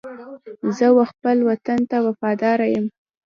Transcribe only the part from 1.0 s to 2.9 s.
خپل وطن ته وفاداره یم.